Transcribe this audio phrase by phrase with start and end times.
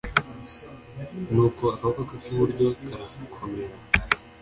[1.33, 3.75] nuko akaboko ke k'iburyo karakomera